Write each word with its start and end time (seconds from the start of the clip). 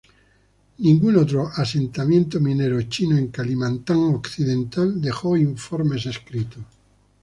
Ningún 0.79 1.15
otro 1.17 1.45
asentamiento 1.55 2.39
minero 2.39 2.81
chino 2.89 3.15
en 3.19 3.27
Kalimantan 3.27 3.97
Occidental 4.15 4.99
dejó 4.99 5.37
informes 5.37 6.07
escritos. 6.07 6.63